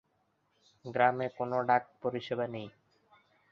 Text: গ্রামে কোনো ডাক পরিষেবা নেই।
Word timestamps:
গ্রামে 0.85 1.27
কোনো 1.37 1.57
ডাক 1.69 1.83
পরিষেবা 2.01 2.45
নেই। 2.53 2.67